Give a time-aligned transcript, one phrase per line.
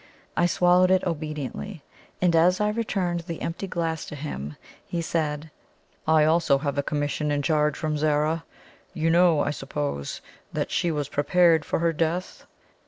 [0.35, 1.83] I swallowed it obediently,
[2.23, 5.51] and as I returned the empty glass to him he said:
[6.07, 8.43] "I also have a commission in charge from Zara.
[8.95, 10.19] You know, I suppose,
[10.53, 12.47] that she was prepared for her death?"